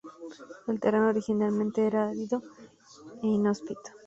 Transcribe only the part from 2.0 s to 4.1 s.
árido e inhóspito.